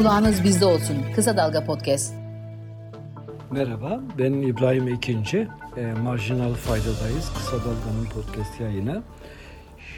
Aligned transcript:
Kulağınız 0.00 0.44
bizde 0.44 0.64
olsun. 0.64 0.96
Kısa 1.14 1.36
Dalga 1.36 1.64
Podcast. 1.64 2.14
Merhaba, 3.50 4.00
ben 4.18 4.32
İbrahim 4.32 4.88
Ekinci. 4.88 5.48
E, 5.76 5.92
Marjinal 5.92 6.54
Faydadayız. 6.54 7.32
Kısa 7.34 7.56
Dalga'nın 7.56 8.04
podcast 8.14 8.60
yayını. 8.60 9.02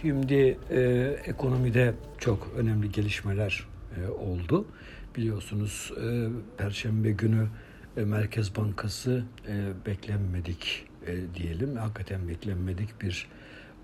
Şimdi 0.01 0.59
e, 0.71 0.81
ekonomide 1.25 1.95
çok 2.19 2.53
önemli 2.57 2.93
gelişmeler 2.93 3.67
e, 3.97 4.11
oldu. 4.11 4.67
Biliyorsunuz 5.17 5.93
e, 5.97 6.29
Perşembe 6.59 7.11
günü 7.11 7.47
e, 7.97 8.01
Merkez 8.01 8.57
Bankası 8.57 9.25
e, 9.49 9.87
beklenmedik 9.87 10.87
e, 11.07 11.35
diyelim. 11.35 11.77
Hakikaten 11.77 12.29
beklenmedik 12.29 13.03
bir 13.03 13.29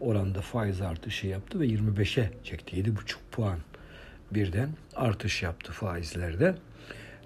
oranda 0.00 0.40
faiz 0.40 0.80
artışı 0.80 1.26
yaptı 1.26 1.60
ve 1.60 1.66
25'e 1.66 2.30
çekti. 2.44 2.76
7,5 2.76 2.92
puan 3.32 3.58
birden 4.34 4.68
artış 4.96 5.42
yaptı 5.42 5.72
faizlerde. 5.72 6.54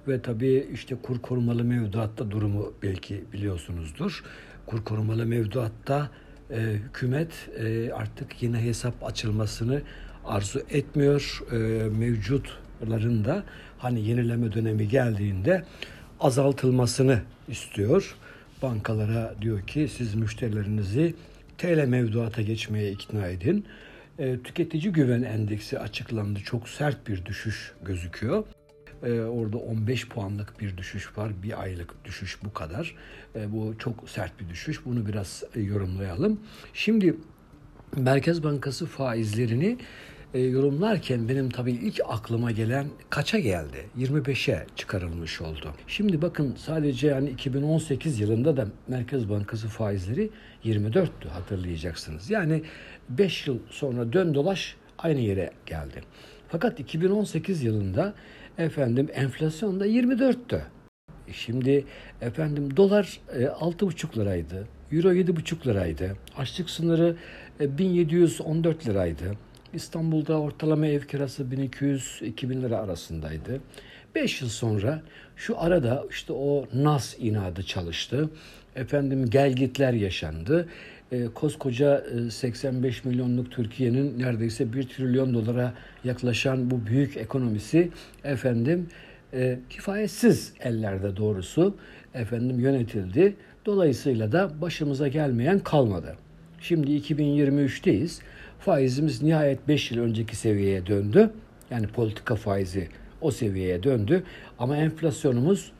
Ve 0.08 0.22
tabii 0.22 0.68
işte 0.72 0.96
kur 1.02 1.22
korumalı 1.22 1.64
mevduatta 1.64 2.30
durumu 2.30 2.72
belki 2.82 3.24
biliyorsunuzdur. 3.32 4.24
Kur 4.66 4.84
korumalı 4.84 5.26
mevduatta 5.26 6.10
e, 6.50 6.56
hükümet 6.56 7.32
e, 7.58 7.92
artık 7.92 8.42
yine 8.42 8.64
hesap 8.64 9.04
açılmasını 9.04 9.82
arzu 10.24 10.60
etmiyor. 10.70 11.42
E, 11.52 11.56
mevcutların 11.88 13.24
da 13.24 13.44
hani 13.78 14.00
yenileme 14.00 14.52
dönemi 14.52 14.88
geldiğinde 14.88 15.64
azaltılmasını 16.20 17.20
istiyor. 17.48 18.16
Bankalara 18.62 19.34
diyor 19.40 19.66
ki 19.66 19.88
siz 19.96 20.14
müşterilerinizi 20.14 21.14
TL 21.58 21.86
mevduata 21.86 22.42
geçmeye 22.42 22.92
ikna 22.92 23.26
edin. 23.26 23.64
E, 24.18 24.42
tüketici 24.42 24.92
güven 24.92 25.22
endeksi 25.22 25.78
açıklandı. 25.78 26.40
Çok 26.40 26.68
sert 26.68 27.08
bir 27.08 27.24
düşüş 27.24 27.72
gözüküyor. 27.82 28.44
E, 29.02 29.20
orada 29.20 29.56
15 29.56 30.08
puanlık 30.08 30.60
bir 30.60 30.76
düşüş 30.76 31.18
var. 31.18 31.42
Bir 31.42 31.62
aylık 31.62 32.04
düşüş 32.04 32.38
bu 32.44 32.52
kadar. 32.52 32.96
E, 33.34 33.52
bu 33.52 33.74
çok 33.78 34.10
sert 34.10 34.40
bir 34.40 34.48
düşüş. 34.48 34.84
Bunu 34.84 35.06
biraz 35.06 35.44
yorumlayalım. 35.54 36.40
Şimdi 36.74 37.16
Merkez 37.96 38.42
Bankası 38.42 38.86
faizlerini 38.86 39.78
e, 40.34 40.40
yorumlarken 40.40 41.28
benim 41.28 41.50
tabii 41.50 41.72
ilk 41.72 42.00
aklıma 42.08 42.50
gelen 42.50 42.86
kaça 43.10 43.38
geldi? 43.38 43.86
25'e 43.98 44.66
çıkarılmış 44.76 45.40
oldu. 45.40 45.74
Şimdi 45.86 46.22
bakın 46.22 46.54
sadece 46.58 47.06
yani 47.06 47.30
2018 47.30 48.20
yılında 48.20 48.56
da 48.56 48.66
Merkez 48.88 49.30
Bankası 49.30 49.68
faizleri 49.68 50.30
24'tü 50.64 51.28
hatırlayacaksınız. 51.28 52.30
Yani 52.30 52.62
5 53.08 53.46
yıl 53.46 53.58
sonra 53.70 54.12
dön 54.12 54.34
dolaş 54.34 54.76
aynı 54.98 55.20
yere 55.20 55.50
geldi. 55.66 56.02
Fakat 56.48 56.80
2018 56.80 57.62
yılında 57.62 58.14
efendim 58.58 59.08
enflasyon 59.14 59.80
da 59.80 59.86
24'tü. 59.86 60.60
Şimdi 61.32 61.84
efendim 62.20 62.76
dolar 62.76 63.20
6,5 63.34 64.16
liraydı. 64.16 64.68
Euro 64.92 65.12
7,5 65.12 65.66
liraydı. 65.66 66.16
Açlık 66.36 66.70
sınırı 66.70 67.16
1714 67.60 68.88
liraydı. 68.88 69.36
İstanbul'da 69.74 70.40
ortalama 70.40 70.86
ev 70.86 71.00
kirası 71.00 71.42
1200-2000 71.42 72.62
lira 72.62 72.78
arasındaydı. 72.78 73.60
5 74.14 74.42
yıl 74.42 74.48
sonra 74.48 75.02
şu 75.36 75.60
arada 75.60 76.04
işte 76.10 76.32
o 76.32 76.66
NAS 76.74 77.14
inadı 77.18 77.62
çalıştı. 77.62 78.30
Efendim 78.76 79.30
gelgitler 79.30 79.92
yaşandı. 79.92 80.68
E, 81.12 81.24
koskoca 81.34 82.04
85 82.30 82.98
e, 83.04 83.08
milyonluk 83.08 83.50
Türkiye'nin 83.50 84.18
neredeyse 84.18 84.72
1 84.72 84.82
trilyon 84.82 85.34
dolara 85.34 85.74
yaklaşan 86.04 86.70
bu 86.70 86.86
büyük 86.86 87.16
ekonomisi 87.16 87.90
efendim 88.24 88.88
e, 89.34 89.58
kifayetsiz 89.70 90.52
ellerde 90.60 91.16
doğrusu 91.16 91.76
efendim 92.14 92.60
yönetildi. 92.60 93.36
Dolayısıyla 93.66 94.32
da 94.32 94.60
başımıza 94.60 95.08
gelmeyen 95.08 95.58
kalmadı. 95.58 96.16
Şimdi 96.60 96.90
2023'teyiz. 96.90 98.20
Faizimiz 98.64 99.22
nihayet 99.22 99.68
5 99.68 99.90
yıl 99.90 100.02
önceki 100.02 100.36
seviyeye 100.36 100.86
döndü. 100.86 101.30
Yani 101.70 101.86
politika 101.86 102.34
faizi 102.34 102.88
o 103.20 103.30
seviyeye 103.30 103.82
döndü. 103.82 104.24
Ama 104.58 104.76
enflasyonumuz 104.76 105.72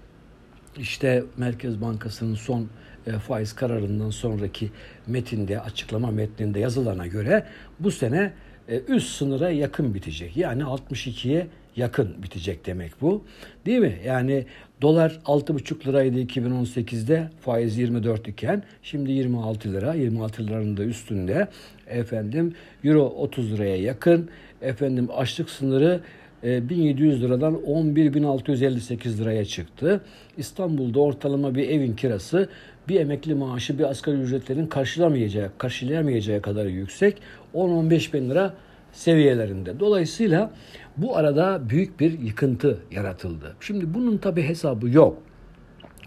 işte 0.79 1.25
Merkez 1.37 1.81
Bankası'nın 1.81 2.35
son 2.35 2.69
e, 3.07 3.13
faiz 3.13 3.53
kararından 3.53 4.11
sonraki 4.11 4.71
metinde, 5.07 5.61
açıklama 5.61 6.11
metninde 6.11 6.61
yazılana 6.61 7.07
göre 7.07 7.47
bu 7.81 7.91
sene 7.91 8.33
e, 8.69 8.81
üst 8.89 9.09
sınıra 9.09 9.51
yakın 9.51 9.95
bitecek. 9.95 10.37
Yani 10.37 10.63
62'ye 10.63 11.47
yakın 11.77 12.23
bitecek 12.23 12.67
demek 12.67 12.93
bu. 13.01 13.25
Değil 13.67 13.79
mi? 13.79 13.99
Yani 14.05 14.47
dolar 14.83 15.21
6,5 15.25 15.87
liraydı 15.87 16.21
2018'de 16.21 17.31
faiz 17.41 17.79
24 17.79 18.29
iken 18.29 18.63
şimdi 18.83 19.13
26 19.13 19.73
lira 19.73 19.95
26 19.95 20.47
liranın 20.47 20.77
da 20.77 20.85
üstünde 20.85 21.49
efendim 21.93 22.55
euro 22.85 23.05
30 23.05 23.53
liraya 23.53 23.77
yakın 23.77 24.29
efendim 24.63 25.09
açlık 25.17 25.51
sınırı 25.51 26.01
1700 26.43 27.23
e, 27.23 27.27
liradan 27.27 27.55
11.658 27.55 29.19
liraya 29.19 29.45
çıktı. 29.45 30.01
İstanbul'da 30.37 31.01
ortalama 31.01 31.55
bir 31.55 31.69
evin 31.69 31.97
kirası 31.97 32.49
bir 32.89 33.01
emekli 33.01 33.35
maaşı 33.35 33.79
bir 33.79 33.85
asgari 33.85 34.17
ücretlerin 34.17 34.67
karşılamayacağı, 34.67 35.51
karşılayamayacağı 35.59 36.43
kadar 36.43 36.67
yüksek. 36.67 37.19
10-15 37.55 38.13
bin 38.13 38.31
lira 38.31 38.55
seviyelerinde. 38.93 39.81
Dolayısıyla 39.81 40.51
bu 40.97 41.17
arada 41.17 41.61
büyük 41.69 42.01
bir 42.01 42.19
yıkıntı 42.19 42.79
yaratıldı. 42.91 43.57
Şimdi 43.61 43.95
bunun 43.95 44.19
tabi 44.19 44.43
hesabı 44.43 44.89
yok. 44.89 45.23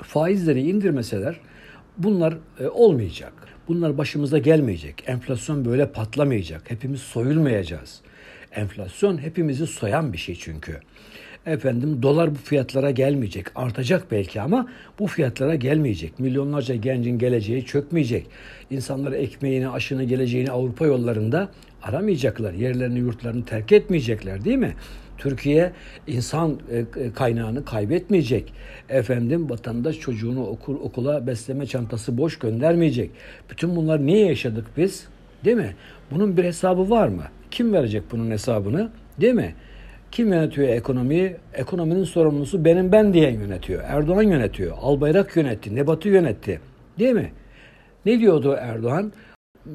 Faizleri 0.04 0.62
indirmeseler 0.62 1.40
bunlar 1.98 2.38
e, 2.60 2.68
olmayacak. 2.68 3.34
Bunlar 3.68 3.98
başımıza 3.98 4.38
gelmeyecek. 4.38 5.04
Enflasyon 5.08 5.66
böyle 5.66 5.92
patlamayacak. 5.92 6.72
Hepimiz 6.72 7.02
soyulmayacağız. 7.02 8.02
Enflasyon 8.52 9.18
hepimizi 9.18 9.68
soyan 9.68 10.14
bir 10.14 10.18
şey 10.18 10.36
çünkü. 10.36 10.80
Efendim 11.46 12.04
dolar 12.04 12.32
bu 12.32 12.36
fiyatlara 12.36 12.92
gelmeyecek. 12.92 13.46
Artacak 13.56 14.12
belki 14.12 14.42
ama 14.42 14.68
bu 15.00 15.08
fiyatlara 15.08 15.56
gelmeyecek. 15.56 16.20
Milyonlarca 16.20 16.76
gencin 16.76 17.20
geleceği 17.20 17.66
çökmeyecek. 17.66 18.28
İnsanlar 18.70 19.12
ekmeğini, 19.12 19.70
aşını, 19.70 20.04
geleceğini 20.04 20.52
Avrupa 20.52 20.86
yollarında 20.86 21.50
aramayacaklar. 21.84 22.54
Yerlerini, 22.54 23.00
yurtlarını 23.00 23.46
terk 23.46 23.72
etmeyecekler 23.72 24.46
değil 24.46 24.58
mi? 24.58 24.74
Türkiye 25.18 25.72
insan 26.08 26.60
e, 26.72 26.78
e, 26.78 27.12
kaynağını 27.14 27.66
kaybetmeyecek. 27.66 28.54
Efendim 28.90 29.50
vatandaş 29.50 30.00
çocuğunu 30.00 30.46
okul, 30.46 30.76
okula 30.76 31.28
besleme 31.28 31.66
çantası 31.66 32.18
boş 32.18 32.40
göndermeyecek. 32.40 33.12
Bütün 33.50 33.76
bunlar 33.76 34.06
niye 34.06 34.26
yaşadık 34.26 34.66
biz? 34.78 35.08
Değil 35.46 35.58
mi? 35.58 35.76
Bunun 36.12 36.38
bir 36.38 36.44
hesabı 36.44 36.90
var 36.90 37.08
mı? 37.08 37.24
Kim 37.52 37.74
verecek 37.74 38.04
bunun 38.12 38.32
hesabını? 38.32 38.92
Değil 39.22 39.34
mi? 39.34 39.56
Kim 40.16 40.34
yönetiyor 40.34 40.68
ekonomiyi? 40.68 41.36
Ekonominin 41.54 42.04
sorumlusu 42.04 42.66
benim 42.66 42.92
ben 42.92 43.14
diye 43.14 43.32
yönetiyor. 43.32 43.84
Erdoğan 43.88 44.22
yönetiyor. 44.22 44.78
Albayrak 44.82 45.36
yönetti. 45.36 45.76
Nebat'ı 45.76 46.10
yönetti. 46.10 46.60
Değil 47.00 47.14
mi? 47.14 47.32
Ne 48.06 48.20
diyordu 48.20 48.58
Erdoğan? 48.60 49.14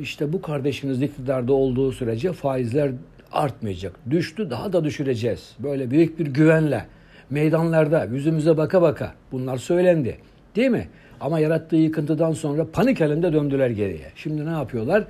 İşte 0.00 0.32
bu 0.32 0.42
kardeşiniz 0.42 1.02
iktidarda 1.02 1.52
olduğu 1.52 1.92
sürece 1.92 2.32
faizler 2.32 2.90
artmayacak. 3.32 3.92
Düştü 4.10 4.50
daha 4.50 4.72
da 4.72 4.84
düşüreceğiz. 4.84 5.56
Böyle 5.58 5.90
büyük 5.90 6.18
bir 6.18 6.26
güvenle 6.26 6.86
meydanlarda 7.30 8.04
yüzümüze 8.04 8.56
baka 8.56 8.82
baka 8.82 9.14
bunlar 9.32 9.56
söylendi. 9.56 10.18
Değil 10.56 10.70
mi? 10.70 10.88
Ama 11.20 11.40
yarattığı 11.40 11.76
yıkıntıdan 11.76 12.32
sonra 12.32 12.66
panik 12.72 13.00
halinde 13.00 13.32
döndüler 13.32 13.70
geriye. 13.70 14.06
Şimdi 14.16 14.46
ne 14.46 14.50
yapıyorlar? 14.50 15.04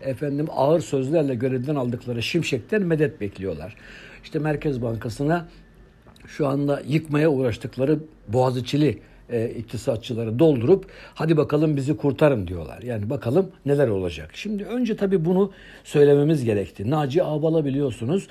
Efendim 0.00 0.46
ağır 0.50 0.80
sözlerle 0.80 1.34
görevden 1.34 1.74
aldıkları 1.74 2.22
şimşekten 2.22 2.82
medet 2.82 3.20
bekliyorlar. 3.20 3.76
İşte 4.24 4.38
Merkez 4.38 4.82
Bankası'na 4.82 5.48
şu 6.26 6.46
anda 6.46 6.82
yıkmaya 6.86 7.30
uğraştıkları 7.30 7.98
Boğaziçi'li 8.28 8.98
e, 9.30 9.48
iktisatçıları 9.48 10.38
doldurup 10.38 10.86
hadi 11.14 11.36
bakalım 11.36 11.76
bizi 11.76 11.96
kurtarın 11.96 12.46
diyorlar. 12.46 12.82
Yani 12.82 13.10
bakalım 13.10 13.50
neler 13.66 13.88
olacak. 13.88 14.30
Şimdi 14.34 14.64
önce 14.64 14.96
tabii 14.96 15.24
bunu 15.24 15.52
söylememiz 15.84 16.44
gerekti. 16.44 16.90
Naci 16.90 17.24
Ağbal'a 17.24 17.64
biliyorsunuz 17.64 18.28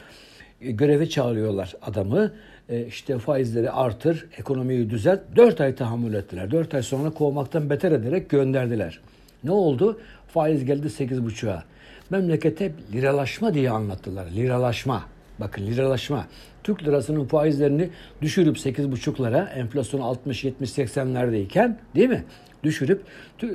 e, 0.62 0.72
göreve 0.72 1.10
çağırıyorlar 1.10 1.74
adamı. 1.82 2.32
E, 2.70 2.86
işte 2.86 3.20
faizleri 3.20 3.72
artır, 3.72 4.26
ekonomiyi 4.38 4.90
düzelt. 4.90 5.20
Dört 5.36 5.62
ay 5.62 5.76
tahammül 5.76 6.14
ettiler. 6.14 6.52
Dört 6.52 6.74
ay 6.74 6.84
sonra 6.84 7.10
kovmaktan 7.10 7.70
beter 7.70 7.92
ederek 7.92 8.30
gönderdiler. 8.30 9.00
Ne 9.44 9.52
oldu? 9.52 10.00
Faiz 10.28 10.66
geldi 10.66 10.90
sekiz 10.90 11.26
buçuğa. 11.26 11.64
Memlekete 12.10 12.72
liralaşma 12.94 13.54
diye 13.54 13.70
anlattılar. 13.70 14.28
Liralaşma. 14.36 15.04
Bakın 15.40 15.68
liralaşma. 15.68 16.28
Türk 16.64 16.84
lirasının 16.84 17.26
faizlerini 17.26 17.90
düşürüp 18.22 18.58
8,5'lara 18.58 19.50
enflasyon 19.50 20.02
60 20.02 20.44
70 20.44 20.70
80'lerdeyken 20.70 21.76
değil 21.96 22.10
mi? 22.10 22.24
Düşürüp 22.64 23.02
e, 23.44 23.48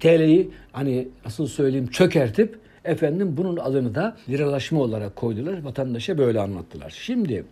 TL'yi 0.00 0.50
hani 0.72 1.08
nasıl 1.24 1.46
söyleyeyim 1.46 1.86
çökertip 1.86 2.58
efendim 2.84 3.36
bunun 3.36 3.56
adını 3.56 3.94
da 3.94 4.16
liralaşma 4.28 4.80
olarak 4.80 5.16
koydular. 5.16 5.62
Vatandaşa 5.62 6.18
böyle 6.18 6.40
anlattılar. 6.40 6.90
Şimdi 6.90 7.44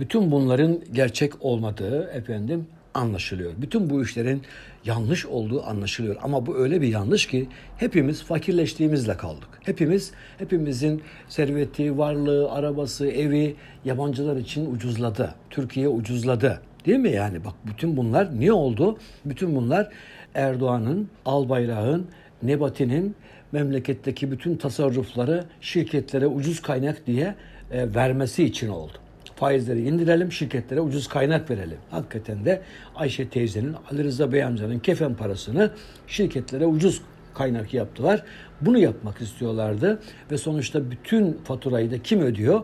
Bütün 0.00 0.30
bunların 0.30 0.80
gerçek 0.92 1.32
olmadığı 1.44 2.10
efendim 2.10 2.66
anlaşılıyor. 2.94 3.52
Bütün 3.56 3.90
bu 3.90 4.02
işlerin 4.02 4.42
yanlış 4.84 5.26
olduğu 5.26 5.66
anlaşılıyor. 5.66 6.16
Ama 6.22 6.46
bu 6.46 6.56
öyle 6.56 6.80
bir 6.80 6.88
yanlış 6.88 7.26
ki 7.26 7.48
hepimiz 7.76 8.22
fakirleştiğimizle 8.22 9.16
kaldık. 9.16 9.48
Hepimiz, 9.62 10.12
hepimizin 10.38 11.02
serveti, 11.28 11.98
varlığı, 11.98 12.52
arabası, 12.52 13.06
evi 13.06 13.56
yabancılar 13.84 14.36
için 14.36 14.74
ucuzladı. 14.74 15.34
Türkiye 15.50 15.88
ucuzladı. 15.88 16.60
Değil 16.86 16.98
mi 16.98 17.10
yani? 17.10 17.44
Bak 17.44 17.54
bütün 17.66 17.96
bunlar 17.96 18.40
niye 18.40 18.52
oldu? 18.52 18.98
Bütün 19.24 19.56
bunlar 19.56 19.88
Erdoğan'ın, 20.34 21.08
Albayrak'ın, 21.24 22.06
Nebati'nin 22.42 23.14
memleketteki 23.52 24.30
bütün 24.30 24.56
tasarrufları 24.56 25.44
şirketlere 25.60 26.26
ucuz 26.26 26.62
kaynak 26.62 27.06
diye 27.06 27.34
e, 27.70 27.94
vermesi 27.94 28.44
için 28.44 28.68
oldu 28.68 28.99
faizleri 29.40 29.82
indirelim, 29.88 30.32
şirketlere 30.32 30.80
ucuz 30.80 31.08
kaynak 31.08 31.50
verelim. 31.50 31.78
Hakikaten 31.90 32.44
de 32.44 32.62
Ayşe 32.96 33.28
teyzenin, 33.28 33.74
Ali 33.90 34.04
Rıza 34.04 34.32
Bey 34.32 34.44
amcanın 34.44 34.78
kefen 34.78 35.14
parasını 35.14 35.70
şirketlere 36.06 36.66
ucuz 36.66 37.02
kaynak 37.34 37.74
yaptılar. 37.74 38.22
Bunu 38.60 38.78
yapmak 38.78 39.20
istiyorlardı 39.20 40.02
ve 40.30 40.38
sonuçta 40.38 40.90
bütün 40.90 41.32
faturayı 41.32 41.90
da 41.90 42.02
kim 42.02 42.20
ödüyor? 42.20 42.60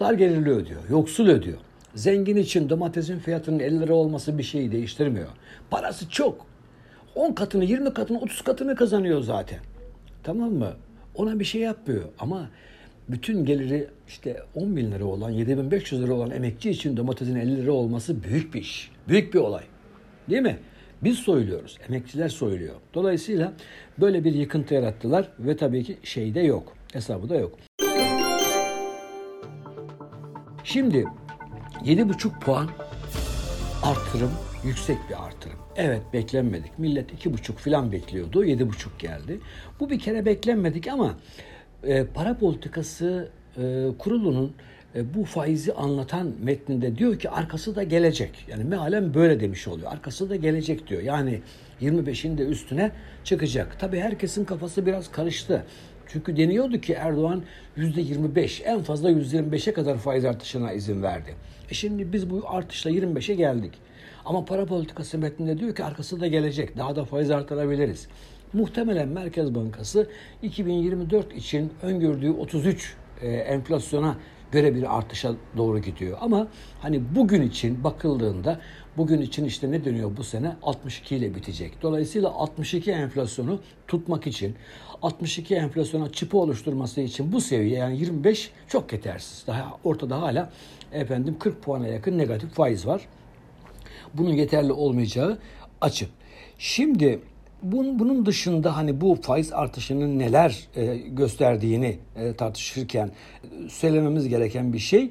Dar 0.00 0.12
gelirli 0.12 0.50
ödüyor, 0.50 0.80
yoksul 0.90 1.28
ödüyor. 1.28 1.58
Zengin 1.94 2.36
için 2.36 2.68
domatesin 2.68 3.18
fiyatının 3.18 3.58
50 3.58 3.80
lira 3.80 3.94
olması 3.94 4.38
bir 4.38 4.42
şeyi 4.42 4.72
değiştirmiyor. 4.72 5.28
Parası 5.70 6.10
çok. 6.10 6.46
10 7.14 7.32
katını, 7.32 7.64
20 7.64 7.94
katını, 7.94 8.20
30 8.20 8.42
katını 8.42 8.76
kazanıyor 8.76 9.20
zaten. 9.20 9.58
Tamam 10.22 10.52
mı? 10.52 10.72
Ona 11.14 11.40
bir 11.40 11.44
şey 11.44 11.60
yapmıyor 11.60 12.04
ama 12.18 12.48
bütün 13.08 13.44
geliri 13.44 13.88
işte 14.08 14.42
10 14.54 14.76
bin 14.76 14.92
lira 14.92 15.04
olan, 15.04 15.30
7500 15.30 16.02
lira 16.02 16.14
olan 16.14 16.30
emekçi 16.30 16.70
için 16.70 16.96
domatesin 16.96 17.36
50 17.36 17.56
lira 17.56 17.72
olması 17.72 18.22
büyük 18.24 18.54
bir 18.54 18.60
iş. 18.60 18.90
Büyük 19.08 19.34
bir 19.34 19.38
olay. 19.38 19.64
Değil 20.30 20.42
mi? 20.42 20.56
Biz 21.02 21.18
soyuluyoruz. 21.18 21.78
Emekçiler 21.88 22.28
soyuluyor. 22.28 22.74
Dolayısıyla 22.94 23.52
böyle 24.00 24.24
bir 24.24 24.34
yıkıntı 24.34 24.74
yarattılar 24.74 25.28
ve 25.38 25.56
tabii 25.56 25.84
ki 25.84 25.96
şey 26.02 26.34
de 26.34 26.40
yok. 26.40 26.72
Hesabı 26.92 27.28
da 27.28 27.34
yok. 27.34 27.58
Şimdi 30.64 31.04
7,5 31.84 32.40
puan 32.40 32.68
artırım 33.82 34.30
yüksek 34.64 34.98
bir 35.10 35.26
artırım. 35.26 35.58
Evet 35.76 36.02
beklenmedik. 36.12 36.78
Millet 36.78 37.26
2,5 37.26 37.52
falan 37.52 37.92
bekliyordu. 37.92 38.44
7,5 38.44 38.72
geldi. 38.98 39.40
Bu 39.80 39.90
bir 39.90 39.98
kere 39.98 40.24
beklenmedik 40.24 40.88
ama 40.88 41.16
e, 41.86 42.04
para 42.04 42.38
politikası 42.38 43.28
e, 43.56 43.86
kurulunun 43.98 44.52
e, 44.94 45.14
bu 45.14 45.24
faizi 45.24 45.72
anlatan 45.72 46.32
metninde 46.42 46.98
diyor 46.98 47.18
ki 47.18 47.30
arkası 47.30 47.76
da 47.76 47.82
gelecek. 47.82 48.44
Yani 48.48 48.64
mealen 48.64 49.14
böyle 49.14 49.40
demiş 49.40 49.68
oluyor. 49.68 49.92
Arkası 49.92 50.30
da 50.30 50.36
gelecek 50.36 50.88
diyor. 50.88 51.02
Yani 51.02 51.40
25'in 51.82 52.38
de 52.38 52.42
üstüne 52.42 52.92
çıkacak. 53.24 53.76
Tabii 53.80 54.00
herkesin 54.00 54.44
kafası 54.44 54.86
biraz 54.86 55.10
karıştı. 55.10 55.64
Çünkü 56.06 56.36
deniyordu 56.36 56.80
ki 56.80 56.92
Erdoğan 56.92 57.42
%25 57.76 58.62
en 58.62 58.82
fazla 58.82 59.10
%25'e 59.10 59.72
kadar 59.72 59.98
faiz 59.98 60.24
artışına 60.24 60.72
izin 60.72 61.02
verdi. 61.02 61.34
E 61.70 61.74
şimdi 61.74 62.12
biz 62.12 62.30
bu 62.30 62.42
artışla 62.46 62.90
25'e 62.90 63.34
geldik. 63.34 63.72
Ama 64.24 64.44
para 64.44 64.66
politikası 64.66 65.18
metninde 65.18 65.58
diyor 65.58 65.74
ki 65.74 65.84
arkası 65.84 66.20
da 66.20 66.26
gelecek. 66.26 66.76
Daha 66.76 66.96
da 66.96 67.04
faiz 67.04 67.30
artırabiliriz. 67.30 68.08
Muhtemelen 68.52 69.08
Merkez 69.08 69.54
Bankası 69.54 70.10
2024 70.42 71.32
için 71.32 71.72
öngördüğü 71.82 72.30
33 72.30 72.96
e, 73.22 73.28
enflasyona 73.28 74.16
göre 74.52 74.74
bir 74.74 74.96
artışa 74.96 75.34
doğru 75.56 75.78
gidiyor. 75.78 76.18
Ama 76.20 76.48
hani 76.80 77.02
bugün 77.14 77.42
için 77.42 77.84
bakıldığında 77.84 78.60
bugün 78.96 79.20
için 79.20 79.44
işte 79.44 79.70
ne 79.70 79.84
dönüyor 79.84 80.16
bu 80.16 80.24
sene 80.24 80.56
62 80.62 81.16
ile 81.16 81.34
bitecek. 81.34 81.82
Dolayısıyla 81.82 82.28
62 82.28 82.92
enflasyonu 82.92 83.60
tutmak 83.88 84.26
için 84.26 84.54
62 85.02 85.54
enflasyona 85.54 86.12
çıpı 86.12 86.38
oluşturması 86.38 87.00
için 87.00 87.32
bu 87.32 87.40
seviye 87.40 87.78
yani 87.78 87.98
25 87.98 88.50
çok 88.68 88.92
yetersiz. 88.92 89.46
Daha 89.46 89.78
ortada 89.84 90.22
hala 90.22 90.50
efendim 90.92 91.36
40 91.38 91.62
puana 91.62 91.88
yakın 91.88 92.18
negatif 92.18 92.50
faiz 92.50 92.86
var. 92.86 93.08
Bunun 94.14 94.32
yeterli 94.32 94.72
olmayacağı 94.72 95.38
açık. 95.80 96.10
Şimdi 96.58 97.20
bunun 97.62 98.26
dışında 98.26 98.76
hani 98.76 99.00
bu 99.00 99.14
faiz 99.14 99.52
artışının 99.52 100.18
neler 100.18 100.68
e, 100.76 100.96
gösterdiğini 100.96 101.98
e, 102.16 102.32
tartışırken 102.32 103.10
söylememiz 103.68 104.28
gereken 104.28 104.72
bir 104.72 104.78
şey 104.78 105.10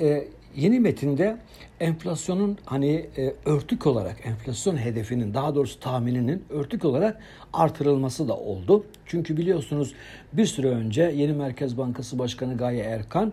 e, 0.00 0.24
yeni 0.56 0.80
metinde 0.80 1.36
enflasyonun 1.80 2.58
hani 2.64 3.06
örtük 3.44 3.86
olarak 3.86 4.26
enflasyon 4.26 4.76
hedefinin 4.76 5.34
daha 5.34 5.54
doğrusu 5.54 5.80
tahmininin 5.80 6.44
örtük 6.50 6.84
olarak 6.84 7.20
artırılması 7.52 8.28
da 8.28 8.36
oldu. 8.36 8.84
Çünkü 9.06 9.36
biliyorsunuz 9.36 9.94
bir 10.32 10.46
süre 10.46 10.68
önce 10.68 11.02
yeni 11.02 11.32
Merkez 11.32 11.78
Bankası 11.78 12.18
Başkanı 12.18 12.56
Gaye 12.56 12.82
Erkan 12.82 13.32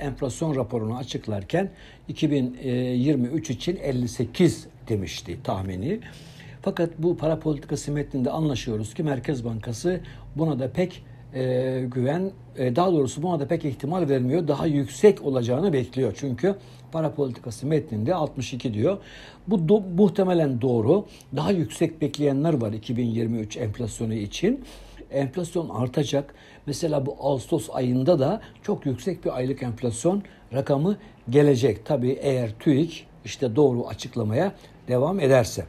enflasyon 0.00 0.56
raporunu 0.56 0.96
açıklarken 0.96 1.70
2023 2.08 3.50
için 3.50 3.76
58 3.76 4.66
demişti 4.88 5.38
tahmini. 5.44 6.00
Fakat 6.64 6.90
bu 6.98 7.16
para 7.16 7.38
politikası 7.38 7.92
metninde 7.92 8.30
anlaşıyoruz 8.30 8.94
ki 8.94 9.02
Merkez 9.02 9.44
Bankası 9.44 10.00
buna 10.36 10.58
da 10.58 10.70
pek 10.70 11.04
e, 11.34 11.84
güven, 11.94 12.30
e, 12.56 12.76
daha 12.76 12.92
doğrusu 12.92 13.22
buna 13.22 13.40
da 13.40 13.48
pek 13.48 13.64
ihtimal 13.64 14.08
vermiyor. 14.08 14.48
Daha 14.48 14.66
yüksek 14.66 15.22
olacağını 15.22 15.72
bekliyor. 15.72 16.12
Çünkü 16.16 16.54
para 16.92 17.12
politikası 17.12 17.66
metninde 17.66 18.14
62 18.14 18.74
diyor. 18.74 18.98
Bu 19.48 19.68
do, 19.68 19.80
muhtemelen 19.80 20.60
doğru. 20.60 21.06
Daha 21.36 21.50
yüksek 21.50 22.00
bekleyenler 22.00 22.60
var 22.60 22.72
2023 22.72 23.56
enflasyonu 23.56 24.14
için. 24.14 24.64
Enflasyon 25.10 25.68
artacak. 25.68 26.34
Mesela 26.66 27.06
bu 27.06 27.16
Ağustos 27.20 27.70
ayında 27.72 28.18
da 28.18 28.40
çok 28.62 28.86
yüksek 28.86 29.24
bir 29.24 29.36
aylık 29.36 29.62
enflasyon 29.62 30.22
rakamı 30.52 30.96
gelecek. 31.30 31.86
Tabii 31.86 32.18
eğer 32.22 32.50
TÜİK 32.60 33.06
işte 33.24 33.56
doğru 33.56 33.86
açıklamaya 33.86 34.52
devam 34.88 35.20
ederse. 35.20 35.64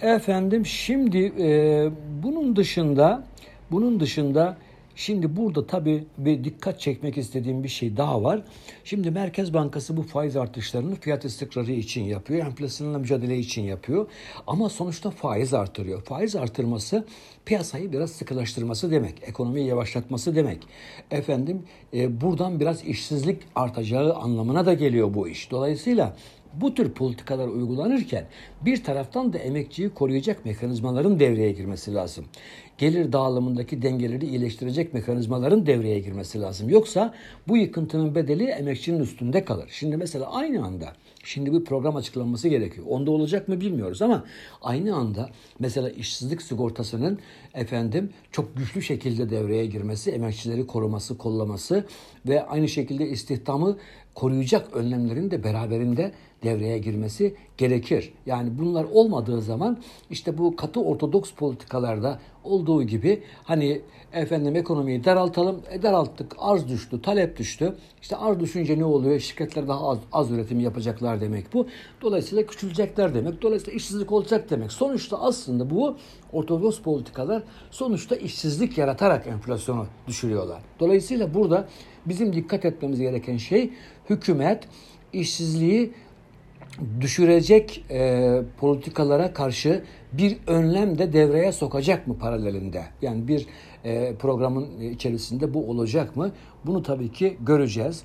Efendim 0.00 0.66
şimdi 0.66 1.32
e, 1.38 1.90
bunun 2.22 2.56
dışında 2.56 3.24
bunun 3.70 4.00
dışında 4.00 4.56
şimdi 4.96 5.36
burada 5.36 5.66
tabii 5.66 6.04
bir 6.18 6.44
dikkat 6.44 6.80
çekmek 6.80 7.18
istediğim 7.18 7.64
bir 7.64 7.68
şey 7.68 7.96
daha 7.96 8.22
var. 8.22 8.42
Şimdi 8.84 9.10
Merkez 9.10 9.54
Bankası 9.54 9.96
bu 9.96 10.02
faiz 10.02 10.36
artışlarını 10.36 10.94
fiyat 10.94 11.24
istikrarı 11.24 11.72
için 11.72 12.04
yapıyor. 12.04 12.46
Enflasyonla 12.46 12.98
mücadele 12.98 13.38
için 13.38 13.62
yapıyor. 13.62 14.06
Ama 14.46 14.68
sonuçta 14.68 15.10
faiz 15.10 15.54
artırıyor. 15.54 16.02
Faiz 16.02 16.36
artırması 16.36 17.06
piyasayı 17.46 17.92
biraz 17.92 18.10
sıkılaştırması 18.10 18.90
demek. 18.90 19.14
Ekonomiyi 19.22 19.66
yavaşlatması 19.66 20.36
demek. 20.36 20.62
Efendim 21.10 21.62
e, 21.94 22.20
buradan 22.20 22.60
biraz 22.60 22.84
işsizlik 22.84 23.42
artacağı 23.54 24.14
anlamına 24.14 24.66
da 24.66 24.74
geliyor 24.74 25.14
bu 25.14 25.28
iş. 25.28 25.50
Dolayısıyla 25.50 26.16
bu 26.60 26.74
tür 26.74 26.90
politikalar 26.90 27.48
uygulanırken 27.48 28.24
bir 28.60 28.84
taraftan 28.84 29.32
da 29.32 29.38
emekçiyi 29.38 29.90
koruyacak 29.90 30.44
mekanizmaların 30.44 31.20
devreye 31.20 31.52
girmesi 31.52 31.94
lazım. 31.94 32.24
Gelir 32.78 33.12
dağılımındaki 33.12 33.82
dengeleri 33.82 34.26
iyileştirecek 34.26 34.94
mekanizmaların 34.94 35.66
devreye 35.66 36.00
girmesi 36.00 36.40
lazım. 36.40 36.68
Yoksa 36.68 37.14
bu 37.48 37.56
yıkıntının 37.56 38.14
bedeli 38.14 38.44
emekçinin 38.44 39.00
üstünde 39.00 39.44
kalır. 39.44 39.68
Şimdi 39.72 39.96
mesela 39.96 40.32
aynı 40.32 40.64
anda 40.64 40.92
şimdi 41.24 41.52
bir 41.52 41.64
program 41.64 41.96
açıklanması 41.96 42.48
gerekiyor. 42.48 42.86
Onda 42.88 43.10
olacak 43.10 43.48
mı 43.48 43.60
bilmiyoruz 43.60 44.02
ama 44.02 44.24
aynı 44.62 44.96
anda 44.96 45.30
mesela 45.58 45.90
işsizlik 45.90 46.42
sigortasının 46.42 47.18
efendim 47.54 48.10
çok 48.32 48.56
güçlü 48.56 48.82
şekilde 48.82 49.30
devreye 49.30 49.66
girmesi, 49.66 50.10
emekçileri 50.10 50.66
koruması, 50.66 51.18
kollaması 51.18 51.84
ve 52.26 52.46
aynı 52.46 52.68
şekilde 52.68 53.08
istihdamı 53.08 53.76
koruyacak 54.14 54.76
önlemlerin 54.76 55.30
de 55.30 55.44
beraberinde 55.44 56.12
devreye 56.46 56.78
girmesi 56.78 57.34
gerekir. 57.58 58.12
Yani 58.26 58.58
bunlar 58.58 58.84
olmadığı 58.84 59.40
zaman 59.40 59.78
işte 60.10 60.38
bu 60.38 60.56
katı 60.56 60.80
ortodoks 60.80 61.32
politikalarda 61.32 62.20
olduğu 62.44 62.82
gibi 62.82 63.22
hani 63.44 63.80
efendim 64.12 64.56
ekonomiyi 64.56 65.04
daraltalım, 65.04 65.60
e, 65.70 65.82
daralttık, 65.82 66.36
arz 66.38 66.68
düştü, 66.68 67.02
talep 67.02 67.38
düştü. 67.38 67.76
İşte 68.02 68.16
arz 68.16 68.40
düşünce 68.40 68.78
ne 68.78 68.84
oluyor? 68.84 69.20
Şirketler 69.20 69.68
daha 69.68 69.88
az, 69.88 69.98
az 70.12 70.30
üretim 70.30 70.60
yapacaklar 70.60 71.20
demek 71.20 71.54
bu. 71.54 71.66
Dolayısıyla 72.02 72.46
küçülecekler 72.46 73.14
demek. 73.14 73.42
Dolayısıyla 73.42 73.76
işsizlik 73.76 74.12
olacak 74.12 74.50
demek. 74.50 74.72
Sonuçta 74.72 75.20
aslında 75.20 75.70
bu 75.70 75.96
ortodoks 76.32 76.80
politikalar 76.80 77.42
sonuçta 77.70 78.16
işsizlik 78.16 78.78
yaratarak 78.78 79.26
enflasyonu 79.26 79.86
düşürüyorlar. 80.06 80.62
Dolayısıyla 80.80 81.34
burada 81.34 81.68
bizim 82.06 82.32
dikkat 82.32 82.64
etmemiz 82.64 83.00
gereken 83.00 83.36
şey 83.36 83.70
hükümet 84.10 84.68
işsizliği 85.12 85.92
düşürecek 87.00 87.84
e, 87.90 88.42
politikalara 88.60 89.32
karşı 89.32 89.84
bir 90.12 90.36
önlem 90.46 90.98
de 90.98 91.12
devreye 91.12 91.52
sokacak 91.52 92.06
mı 92.06 92.18
paralelinde? 92.18 92.84
Yani 93.02 93.28
bir 93.28 93.46
e, 93.84 94.14
programın 94.14 94.80
içerisinde 94.80 95.54
bu 95.54 95.70
olacak 95.70 96.16
mı? 96.16 96.32
Bunu 96.64 96.82
tabii 96.82 97.12
ki 97.12 97.36
göreceğiz. 97.40 98.02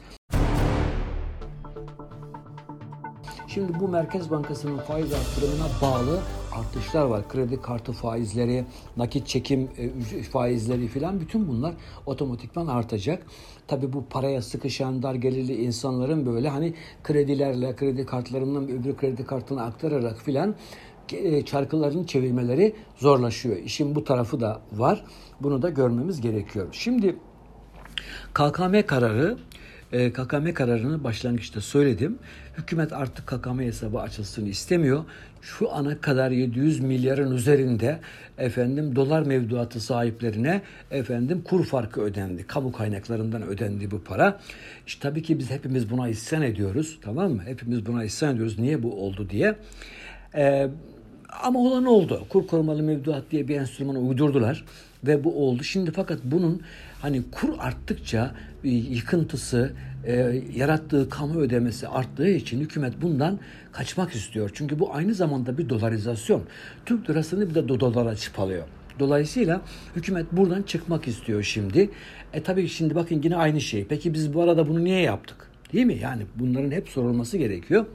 Şimdi 3.48 3.80
bu 3.80 3.88
Merkez 3.88 4.32
Bankası'nın 4.32 4.78
faiz 4.78 5.14
artırımına 5.14 5.68
bağlı 5.82 6.20
artışlar 6.52 7.06
var. 7.06 7.28
Kredi 7.30 7.62
kartı 7.62 7.92
faizleri, 7.92 8.66
nakit 8.98 9.28
çekim 9.28 9.70
e, 9.78 10.24
faizleri 10.24 10.88
filan 10.88 11.20
bütün 11.20 11.48
bunlar 11.48 11.74
otomatikman 12.06 12.68
artacak. 12.68 13.26
Tabi 13.68 13.94
bu 13.94 14.06
paraya 14.10 14.42
sıkışan 14.42 15.04
dar 15.04 15.16
gelirli 15.16 15.64
insanların 15.64 16.26
böyle 16.26 16.50
hani 16.50 16.74
kredilerle, 17.04 17.76
kredi 17.76 18.06
kartlarından 18.06 18.70
öbür 18.70 18.98
kredi 18.98 19.26
kartına 19.26 19.64
aktararak 19.64 20.22
filan 20.22 20.56
e, 21.14 21.46
çarkıların 21.46 22.04
çevirmeleri 22.04 22.76
zorlaşıyor. 22.98 23.58
İşin 23.58 23.96
bu 23.96 24.04
tarafı 24.04 24.40
da 24.40 24.62
var. 24.72 25.06
Bunu 25.42 25.62
da 25.62 25.70
görmemiz 25.70 26.22
gerekiyor. 26.22 26.68
Şimdi 26.72 27.16
KKM 28.34 28.82
kararı 28.88 29.38
e, 29.92 30.14
KKM 30.14 30.54
kararını 30.54 31.04
başlangıçta 31.04 31.62
söyledim. 31.62 32.20
Hükümet 32.58 32.94
artık 32.94 33.28
KKM 33.28 33.60
hesabı 33.60 34.00
açılsın 34.00 34.46
istemiyor. 34.46 35.06
Şu 35.42 35.72
ana 35.72 36.02
kadar 36.02 36.32
700 36.32 36.80
milyarın 36.80 37.36
üzerinde 37.36 38.00
efendim 38.38 38.96
dolar 38.96 39.22
mevduatı 39.22 39.80
sahiplerine 39.80 40.62
efendim 40.92 41.42
kur 41.46 41.66
farkı 41.66 42.02
ödendi. 42.02 42.48
Kamu 42.48 42.72
kaynaklarından 42.72 43.44
ödendi 43.44 43.92
bu 43.92 44.04
para. 44.04 44.40
İşte 44.88 45.10
tabii 45.10 45.24
ki 45.24 45.40
biz 45.40 45.50
hepimiz 45.50 45.90
buna 45.90 46.10
isyan 46.10 46.42
ediyoruz. 46.42 47.00
Tamam 47.02 47.32
mı? 47.32 47.44
Hepimiz 47.46 47.86
buna 47.86 48.04
isyan 48.04 48.34
ediyoruz. 48.34 48.60
Niye 48.60 48.84
bu 48.84 49.06
oldu 49.06 49.30
diye. 49.30 49.56
Ee, 50.36 50.68
ama 51.44 51.60
olan 51.60 51.86
oldu. 51.86 52.26
Kur 52.30 52.48
korumalı 52.48 52.84
mevduat 52.84 53.24
diye 53.32 53.48
bir 53.48 53.56
enstrümanı 53.56 54.00
uydurdular 54.00 54.66
ve 55.04 55.24
bu 55.24 55.48
oldu. 55.48 55.64
Şimdi 55.64 55.92
fakat 55.92 56.20
bunun 56.24 56.62
hani 57.02 57.22
kur 57.32 57.50
arttıkça 57.60 58.36
e, 58.64 58.70
yıkıntısı, 58.70 59.74
e, 60.06 60.42
yarattığı 60.56 61.10
kamu 61.10 61.40
ödemesi 61.40 61.88
arttığı 61.88 62.30
için 62.30 62.60
hükümet 62.60 63.02
bundan 63.02 63.40
kaçmak 63.72 64.16
istiyor. 64.16 64.52
Çünkü 64.54 64.80
bu 64.80 64.94
aynı 64.94 65.14
zamanda 65.14 65.58
bir 65.58 65.70
dolarizasyon. 65.70 66.44
Türk 66.86 67.10
lirasını 67.10 67.50
bir 67.50 67.56
de 67.56 67.70
dolara 67.70 68.16
çıpalıyor. 68.16 68.64
Dolayısıyla 69.00 69.62
hükümet 69.96 70.32
buradan 70.32 70.62
çıkmak 70.62 71.08
istiyor 71.08 71.44
şimdi. 71.44 71.90
E 72.34 72.44
tabii 72.44 72.68
şimdi 72.68 72.96
bakın 72.96 73.22
yine 73.24 73.36
aynı 73.36 73.62
şey. 73.62 73.86
Peki 73.86 74.14
biz 74.14 74.34
bu 74.34 74.42
arada 74.42 74.68
bunu 74.68 74.84
niye 74.84 75.02
yaptık? 75.02 75.52
Değil 75.74 75.86
mi? 75.86 76.00
Yani 76.02 76.24
bunların 76.36 76.72
hep 76.72 76.90
sorulması 76.90 77.38
gerekiyor. 77.38 77.86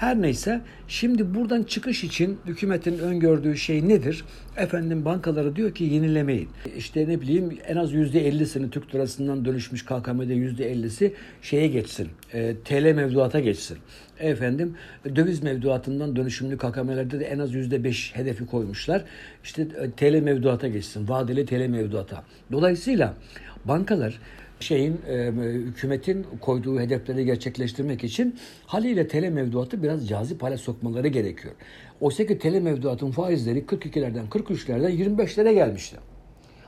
Her 0.00 0.22
neyse 0.22 0.60
şimdi 0.88 1.34
buradan 1.34 1.62
çıkış 1.62 2.04
için 2.04 2.38
hükümetin 2.46 2.98
öngördüğü 2.98 3.56
şey 3.56 3.88
nedir? 3.88 4.24
Efendim 4.56 5.04
bankaları 5.04 5.56
diyor 5.56 5.74
ki 5.74 5.84
yenilemeyin. 5.84 6.48
İşte 6.76 7.08
ne 7.08 7.20
bileyim 7.20 7.58
en 7.66 7.76
az 7.76 7.92
yüzde 7.92 8.26
ellisini 8.26 8.70
Türk 8.70 8.94
lirasından 8.94 9.44
dönüşmüş 9.44 9.84
KKM'de 9.84 10.34
yüzde 10.34 10.70
ellisi 10.70 11.14
şeye 11.42 11.66
geçsin. 11.66 12.08
E, 12.32 12.56
TL 12.64 12.92
mevduata 12.94 13.40
geçsin. 13.40 13.78
Efendim 14.18 14.74
döviz 15.16 15.42
mevduatından 15.42 16.16
dönüşümlü 16.16 16.58
KKM'lerde 16.58 17.20
de 17.20 17.24
en 17.24 17.38
az 17.38 17.54
yüzde 17.54 17.84
beş 17.84 18.16
hedefi 18.16 18.46
koymuşlar. 18.46 19.04
İşte 19.44 19.62
e, 19.62 19.90
TL 19.90 20.22
mevduata 20.22 20.68
geçsin. 20.68 21.08
Vadeli 21.08 21.46
TL 21.46 21.66
mevduata. 21.68 22.24
Dolayısıyla 22.52 23.14
bankalar 23.64 24.18
şeyin 24.60 25.00
e, 25.08 25.32
hükümetin 25.52 26.26
koyduğu 26.40 26.80
hedefleri 26.80 27.24
gerçekleştirmek 27.24 28.04
için 28.04 28.38
haliyle 28.66 29.08
tele 29.08 29.30
mevduatı 29.30 29.82
biraz 29.82 30.08
cazip 30.08 30.42
hale 30.42 30.56
sokmaları 30.56 31.08
gerekiyor. 31.08 31.54
Oysa 32.00 32.26
ki 32.26 32.38
tele 32.38 32.60
mevduatın 32.60 33.10
faizleri 33.10 33.58
42'lerden 33.58 34.28
43'lerden 34.28 34.90
25'lere 34.90 35.54
gelmişti. 35.54 35.96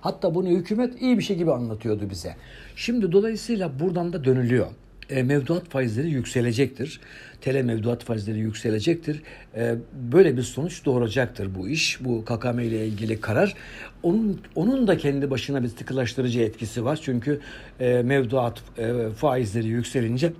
Hatta 0.01 0.35
bunu 0.35 0.49
hükümet 0.49 1.03
iyi 1.03 1.19
bir 1.19 1.23
şey 1.23 1.37
gibi 1.37 1.53
anlatıyordu 1.53 2.11
bize. 2.11 2.37
Şimdi 2.77 3.13
dolayısıyla 3.13 3.81
buradan 3.81 4.13
da 4.13 4.25
dönülüyor 4.25 4.67
e, 5.11 5.23
mevduat 5.23 5.69
faizleri 5.69 6.11
yükselecektir. 6.11 7.01
Tele 7.41 7.63
mevduat 7.63 8.05
faizleri 8.05 8.39
yükselecektir. 8.39 9.23
E, 9.57 9.75
böyle 10.13 10.37
bir 10.37 10.43
sonuç 10.43 10.85
doğuracaktır 10.85 11.55
bu 11.55 11.69
iş. 11.69 12.05
Bu 12.05 12.25
KKM 12.25 12.59
ile 12.59 12.87
ilgili 12.87 13.21
karar. 13.21 13.55
Onun, 14.03 14.41
onun 14.55 14.87
da 14.87 14.97
kendi 14.97 15.31
başına 15.31 15.63
bir 15.63 15.69
sıkılaştırıcı 15.69 16.41
etkisi 16.41 16.85
var. 16.85 17.01
Çünkü 17.03 17.41
e, 17.81 18.03
mevduat 18.03 18.63
faizleri 19.17 19.69
yükselince 19.69 20.33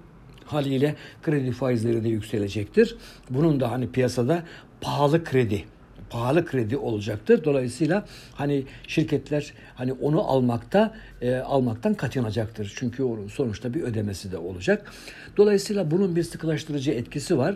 haliyle 0.45 0.95
kredi 1.23 1.53
faizleri 1.53 2.05
de 2.05 2.09
yükselecektir. 2.09 2.97
Bunun 3.31 3.61
da 3.61 3.71
hani 3.71 3.91
piyasada 3.91 4.45
pahalı 4.81 5.25
kredi 5.25 5.65
pahalı 6.13 6.47
kredi 6.47 6.77
olacaktır. 6.77 7.45
Dolayısıyla 7.45 8.05
hani 8.35 8.65
şirketler 8.87 9.53
hani 9.75 9.93
onu 9.93 10.21
almakta 10.21 10.95
e, 11.23 11.35
almaktan 11.35 11.95
kaçınacaktır. 11.95 12.73
Çünkü 12.77 13.03
onun 13.03 13.29
sonuçta 13.29 13.75
bir 13.75 13.83
ödemesi 13.83 14.33
de 14.33 14.39
olacak. 14.39 14.93
Dolayısıyla 15.37 15.91
bunun 15.91 16.17
bir 16.17 16.23
sıkılaştırıcı 16.23 16.91
etkisi 16.91 17.39
var. 17.39 17.55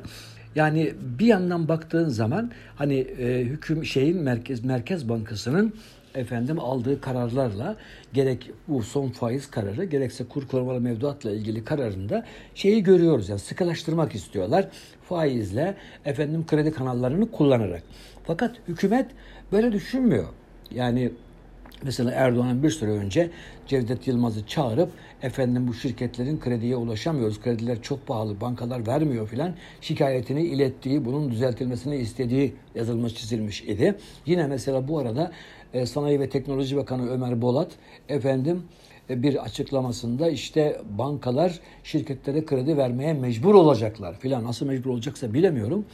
Yani 0.54 0.94
bir 1.18 1.26
yandan 1.26 1.68
baktığın 1.68 2.08
zaman 2.08 2.50
hani 2.76 2.98
e, 2.98 3.44
hüküm 3.44 3.84
şeyin 3.84 4.22
merkez 4.22 4.64
merkez 4.64 5.08
bankasının 5.08 5.75
efendim 6.16 6.61
aldığı 6.61 7.00
kararlarla 7.00 7.76
gerek 8.12 8.50
bu 8.68 8.82
son 8.82 9.08
faiz 9.08 9.50
kararı 9.50 9.85
gerekse 9.85 10.25
kur 10.25 10.49
korumalı 10.49 10.80
mevduatla 10.80 11.30
ilgili 11.30 11.64
kararında 11.64 12.25
şeyi 12.54 12.82
görüyoruz 12.82 13.28
yani 13.28 13.40
sıkılaştırmak 13.40 14.14
istiyorlar 14.14 14.68
faizle 15.02 15.75
efendim 16.04 16.46
kredi 16.46 16.73
kanallarını 16.73 17.30
kullanarak. 17.30 17.82
Fakat 18.25 18.56
hükümet 18.68 19.06
böyle 19.52 19.73
düşünmüyor. 19.73 20.28
Yani 20.70 21.12
Mesela 21.82 22.11
Erdoğan 22.11 22.62
bir 22.62 22.70
süre 22.70 22.90
önce 22.90 23.30
Cevdet 23.66 24.06
Yılmaz'ı 24.06 24.46
çağırıp 24.46 24.90
efendim 25.23 25.68
bu 25.68 25.75
şirketlerin 25.75 26.40
krediye 26.40 26.76
ulaşamıyoruz. 26.76 27.40
Krediler 27.40 27.82
çok 27.82 28.06
pahalı, 28.06 28.40
bankalar 28.40 28.87
vermiyor 28.87 29.28
filan 29.28 29.54
şikayetini 29.80 30.42
ilettiği, 30.42 31.04
bunun 31.04 31.30
düzeltilmesini 31.30 31.96
istediği 31.96 32.54
yazılmış 32.75 33.14
çizilmiş 33.14 33.62
idi. 33.62 33.94
Yine 34.26 34.46
mesela 34.46 34.88
bu 34.88 34.99
arada 34.99 35.32
e, 35.75 35.87
Sanayi 35.87 36.20
ve 36.20 36.28
Teknoloji 36.28 36.76
Bakanı 36.76 37.11
Ömer 37.11 37.42
Bolat 37.42 37.70
efendim 38.08 38.62
e, 39.11 39.23
bir 39.23 39.44
açıklamasında 39.44 40.30
işte 40.30 40.80
bankalar 40.99 41.61
şirketlere 41.85 42.44
kredi 42.44 42.76
vermeye 42.76 43.12
mecbur 43.12 43.54
olacaklar 43.54 44.18
filan. 44.18 44.44
Nasıl 44.44 44.66
mecbur 44.66 44.90
olacaksa 44.90 45.35
bilemiyorum. 45.35 45.85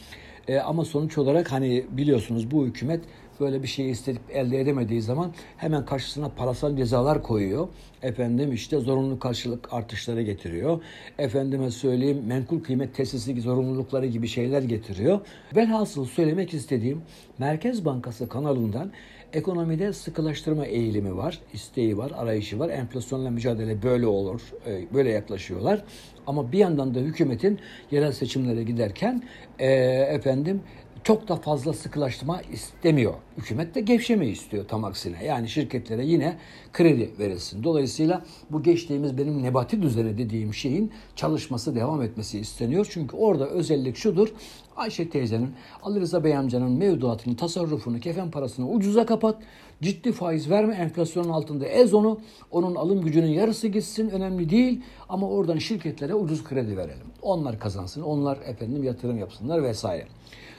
E, 0.48 0.58
ama 0.58 0.84
sonuç 0.84 1.18
olarak 1.18 1.52
hani 1.52 1.84
biliyorsunuz 1.90 2.50
bu 2.50 2.66
hükümet 2.66 3.00
böyle 3.40 3.62
bir 3.62 3.68
şeyi 3.68 3.90
istedip 3.90 4.22
elde 4.30 4.60
edemediği 4.60 5.02
zaman 5.02 5.32
hemen 5.56 5.84
karşısına 5.84 6.28
parasal 6.28 6.76
cezalar 6.76 7.22
koyuyor. 7.22 7.68
Efendim 8.02 8.52
işte 8.52 8.78
zorunlu 8.78 9.18
karşılık 9.18 9.72
artışları 9.72 10.22
getiriyor. 10.22 10.82
Efendime 11.18 11.70
söyleyeyim 11.70 12.22
menkul 12.26 12.60
kıymet 12.60 12.94
tesisi 12.94 13.40
zorunlulukları 13.40 14.06
gibi 14.06 14.28
şeyler 14.28 14.62
getiriyor. 14.62 15.20
Velhasıl 15.56 16.04
söylemek 16.04 16.54
istediğim 16.54 17.02
Merkez 17.38 17.84
Bankası 17.84 18.28
kanalından 18.28 18.92
ekonomide 19.32 19.92
sıkılaştırma 19.92 20.66
eğilimi 20.66 21.16
var, 21.16 21.40
isteği 21.52 21.98
var, 21.98 22.12
arayışı 22.16 22.58
var. 22.58 22.68
Enflasyonla 22.68 23.30
mücadele 23.30 23.82
böyle 23.82 24.06
olur, 24.06 24.40
e, 24.66 24.94
böyle 24.94 25.10
yaklaşıyorlar. 25.10 25.84
Ama 26.26 26.52
bir 26.52 26.58
yandan 26.58 26.94
da 26.94 26.98
hükümetin 26.98 27.58
yerel 27.90 28.12
seçimlere 28.12 28.62
giderken 28.62 29.22
e, 29.58 29.72
efendim 30.10 30.62
çok 31.04 31.28
da 31.28 31.36
fazla 31.36 31.72
sıkılaştırma 31.72 32.40
istemiyor. 32.52 33.14
Hükümet 33.38 33.74
de 33.74 33.80
gevşemeyi 33.80 34.32
istiyor 34.32 34.68
tam 34.68 34.84
aksine. 34.84 35.24
Yani 35.24 35.48
şirketlere 35.48 36.06
yine 36.06 36.36
kredi 36.72 37.10
verilsin. 37.18 37.64
Dolayısıyla 37.64 38.24
bu 38.50 38.62
geçtiğimiz 38.62 39.18
benim 39.18 39.42
nebati 39.42 39.82
düzeni 39.82 40.18
dediğim 40.18 40.54
şeyin 40.54 40.92
çalışması 41.16 41.74
devam 41.74 42.02
etmesi 42.02 42.38
isteniyor. 42.38 42.86
Çünkü 42.90 43.16
orada 43.16 43.48
özellik 43.48 43.96
şudur. 43.96 44.28
Ayşe 44.76 45.10
teyzenin, 45.10 45.50
Ali 45.82 46.00
Rıza 46.00 46.24
Bey 46.24 46.36
amcanın 46.36 46.72
mevduatını, 46.72 47.36
tasarrufunu, 47.36 48.00
kefen 48.00 48.30
parasını 48.30 48.70
ucuza 48.70 49.06
kapat. 49.06 49.42
Ciddi 49.82 50.12
faiz 50.12 50.50
verme, 50.50 50.74
enflasyonun 50.74 51.28
altında 51.28 51.66
ez 51.66 51.94
onu. 51.94 52.20
Onun 52.50 52.74
alım 52.74 53.00
gücünün 53.00 53.30
yarısı 53.30 53.68
gitsin, 53.68 54.10
önemli 54.10 54.50
değil. 54.50 54.80
Ama 55.08 55.28
oradan 55.28 55.58
şirketlere 55.58 56.14
ucuz 56.14 56.44
kredi 56.44 56.76
verelim. 56.76 57.06
Onlar 57.22 57.58
kazansın, 57.58 58.02
onlar 58.02 58.38
efendim 58.46 58.84
yatırım 58.84 59.18
yapsınlar 59.18 59.62
vesaire. 59.62 60.06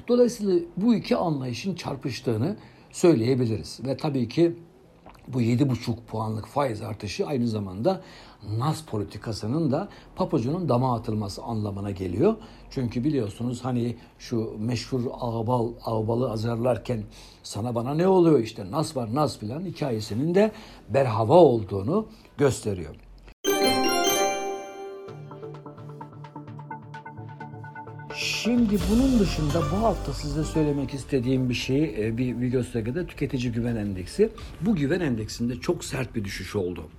Dolayısıyla 0.07 0.59
bu 0.77 0.95
iki 0.95 1.15
anlayışın 1.15 1.75
çarpıştığını 1.75 2.55
söyleyebiliriz. 2.91 3.79
Ve 3.85 3.97
tabii 3.97 4.27
ki 4.29 4.55
bu 5.27 5.41
7,5 5.41 5.95
puanlık 6.07 6.47
faiz 6.47 6.81
artışı 6.81 7.27
aynı 7.27 7.47
zamanda 7.47 8.01
nas 8.57 8.81
politikasının 8.81 9.71
da 9.71 9.89
papucunun 10.15 10.69
dama 10.69 10.95
atılması 10.95 11.43
anlamına 11.43 11.91
geliyor. 11.91 12.35
Çünkü 12.69 13.03
biliyorsunuz 13.03 13.65
hani 13.65 13.95
şu 14.19 14.53
meşhur 14.59 15.01
ağbal, 15.19 15.71
ağbalı 15.85 16.31
azarlarken 16.31 17.03
sana 17.43 17.75
bana 17.75 17.93
ne 17.93 18.07
oluyor 18.07 18.39
işte 18.39 18.71
nas 18.71 18.95
var 18.97 19.15
nas 19.15 19.37
filan 19.37 19.65
hikayesinin 19.65 20.35
de 20.35 20.51
berhava 20.89 21.35
olduğunu 21.35 22.05
gösteriyor. 22.37 22.95
Şimdi 28.43 28.79
bunun 28.91 29.19
dışında 29.19 29.61
bu 29.71 29.75
hafta 29.75 30.13
size 30.13 30.43
söylemek 30.43 30.93
istediğim 30.93 31.49
bir 31.49 31.53
şey 31.53 31.83
e, 31.83 32.17
bir 32.17 32.41
Vigos'ta 32.41 33.05
tüketici 33.07 33.51
güven 33.51 33.75
endeksi. 33.75 34.29
Bu 34.61 34.75
güven 34.75 34.99
endeksinde 34.99 35.55
çok 35.55 35.85
sert 35.85 36.15
bir 36.15 36.23
düşüş 36.23 36.55
oldu. 36.55 36.89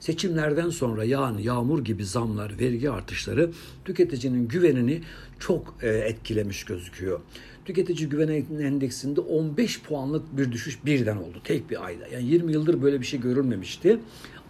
Seçimlerden 0.00 0.70
sonra 0.70 1.04
yağan 1.04 1.38
yağmur 1.38 1.84
gibi 1.84 2.04
zamlar, 2.04 2.58
vergi 2.58 2.90
artışları 2.90 3.50
tüketicinin 3.84 4.48
güvenini 4.48 5.02
çok 5.38 5.74
e, 5.82 5.88
etkilemiş 5.88 6.64
gözüküyor. 6.64 7.20
Tüketici 7.64 8.08
güven 8.08 8.28
endeksinde 8.60 9.20
15 9.20 9.82
puanlık 9.82 10.36
bir 10.36 10.52
düşüş 10.52 10.84
birden 10.84 11.16
oldu 11.16 11.40
tek 11.44 11.70
bir 11.70 11.84
ayda. 11.84 12.08
Yani 12.08 12.24
20 12.24 12.52
yıldır 12.52 12.82
böyle 12.82 13.00
bir 13.00 13.06
şey 13.06 13.20
görülmemişti. 13.20 13.98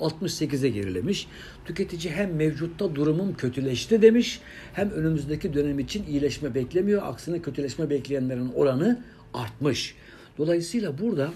68'e 0.00 0.68
gerilemiş. 0.68 1.26
Tüketici 1.64 2.14
hem 2.14 2.34
mevcutta 2.34 2.94
durumum 2.94 3.34
kötüleşti 3.34 4.02
demiş 4.02 4.40
hem 4.72 4.90
önümüzdeki 4.90 5.54
dönem 5.54 5.78
için 5.78 6.06
iyileşme 6.06 6.54
beklemiyor. 6.54 7.02
Aksine 7.04 7.42
kötüleşme 7.42 7.90
bekleyenlerin 7.90 8.52
oranı 8.54 9.02
artmış. 9.34 9.94
Dolayısıyla 10.38 10.98
burada 10.98 11.32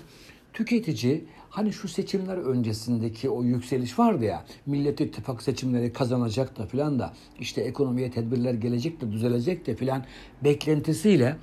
tüketici 0.52 1.24
hani 1.50 1.72
şu 1.72 1.88
seçimler 1.88 2.36
öncesindeki 2.36 3.30
o 3.30 3.44
yükseliş 3.44 3.98
vardı 3.98 4.24
ya 4.24 4.44
Millet 4.66 5.00
İttifak 5.00 5.42
seçimleri 5.42 5.92
kazanacak 5.92 6.58
da 6.58 6.66
filan 6.66 6.98
da 6.98 7.14
işte 7.40 7.60
ekonomiye 7.60 8.10
tedbirler 8.10 8.54
gelecek 8.54 9.00
de 9.00 9.12
düzelecek 9.12 9.66
de 9.66 9.76
filan 9.76 10.04
beklentisiyle 10.44 11.36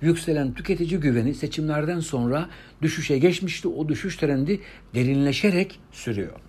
yükselen 0.00 0.54
tüketici 0.54 1.00
güveni 1.00 1.34
seçimlerden 1.34 2.00
sonra 2.00 2.48
düşüşe 2.82 3.18
geçmişti. 3.18 3.68
O 3.68 3.88
düşüş 3.88 4.16
trendi 4.16 4.60
derinleşerek 4.94 5.80
sürüyor. 5.92 6.45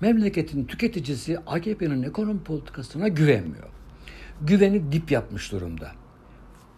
Memleketin 0.00 0.64
tüketicisi 0.64 1.38
AKP'nin 1.38 2.02
ekonomi 2.02 2.40
politikasına 2.40 3.08
güvenmiyor. 3.08 3.68
Güveni 4.42 4.92
dip 4.92 5.10
yapmış 5.10 5.52
durumda. 5.52 5.92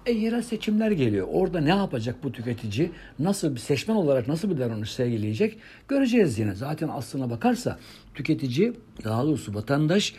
E 0.07 0.13
yerel 0.13 0.43
seçimler 0.43 0.91
geliyor. 0.91 1.29
Orada 1.31 1.61
ne 1.61 1.69
yapacak 1.69 2.25
bu 2.25 2.33
tüketici? 2.33 2.91
Nasıl 3.19 3.55
bir 3.55 3.61
seçmen 3.61 3.95
olarak 3.95 4.29
nasıl 4.29 4.51
bir 4.51 4.59
davranış 4.59 4.93
sergileyecek? 4.93 5.59
Göreceğiz 5.89 6.39
yine. 6.39 6.55
Zaten 6.55 6.89
aslına 6.89 7.31
bakarsa 7.31 7.79
tüketici, 8.15 8.73
daha 9.05 9.25
doğrusu 9.25 9.55
vatandaş 9.55 10.15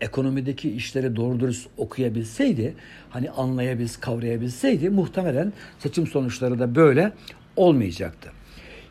ekonomideki 0.00 0.70
işleri 0.70 1.16
doğru 1.16 1.40
dürüst 1.40 1.68
okuyabilseydi, 1.76 2.74
hani 3.10 3.30
anlayabilse, 3.30 4.00
kavrayabilseydi 4.00 4.90
muhtemelen 4.90 5.52
seçim 5.78 6.06
sonuçları 6.06 6.58
da 6.58 6.74
böyle 6.74 7.12
olmayacaktı. 7.56 8.30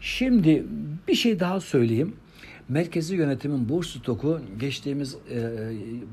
Şimdi 0.02 0.64
bir 1.08 1.16
şey 1.16 1.40
daha 1.40 1.60
söyleyeyim. 1.60 2.16
Merkezi 2.72 3.16
yönetimin 3.16 3.70
borç 3.70 3.88
stoku 3.88 4.40
geçtiğimiz 4.60 5.16
e, 5.16 5.50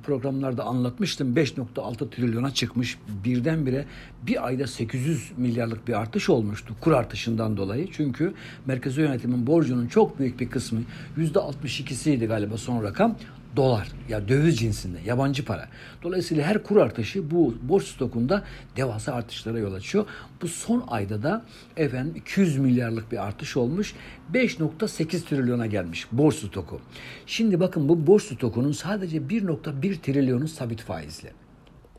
programlarda 0.03 0.65
anlatmıştım. 0.65 1.35
5.6 1.35 2.11
trilyona 2.11 2.55
çıkmış. 2.55 2.99
Birdenbire 3.25 3.85
bir 4.27 4.47
ayda 4.47 4.67
800 4.67 5.33
milyarlık 5.37 5.89
bir 5.89 5.93
artış 5.93 6.29
olmuştu 6.29 6.75
kur 6.81 6.93
artışından 6.93 7.57
dolayı. 7.57 7.89
Çünkü 7.93 8.35
merkezi 8.67 9.01
yönetimin 9.01 9.47
borcunun 9.47 9.87
çok 9.87 10.19
büyük 10.19 10.41
bir 10.41 10.51
kısmı 10.51 10.81
%62'siydi 11.19 12.27
galiba 12.27 12.57
son 12.57 12.83
rakam 12.83 13.17
dolar 13.59 13.89
ya 14.09 14.29
döviz 14.29 14.59
cinsinde 14.59 14.99
yabancı 15.07 15.45
para. 15.45 15.69
Dolayısıyla 16.03 16.45
her 16.45 16.63
kur 16.63 16.77
artışı 16.77 17.31
bu 17.31 17.55
borç 17.63 17.85
stokunda 17.85 18.45
devasa 18.77 19.13
artışlara 19.13 19.59
yol 19.59 19.75
açıyor. 19.75 20.07
Bu 20.43 20.49
son 20.49 20.85
ayda 20.89 21.23
da 21.23 21.45
efendim 21.77 22.13
200 22.17 22.59
milyarlık 22.59 23.13
bir 23.13 23.27
artış 23.27 23.57
olmuş. 23.57 23.95
5.8 24.33 25.25
trilyona 25.25 25.67
gelmiş 25.67 26.07
borç 26.13 26.35
stoku. 26.35 26.81
Şimdi 27.27 27.61
bakın 27.61 27.89
bu 27.89 28.07
borç 28.07 28.23
stokunun 28.23 28.73
sadece 28.73 29.19
1.1 29.19 30.01
trilyonu 30.01 30.49
sabit 30.49 30.81
faizli. 30.81 31.29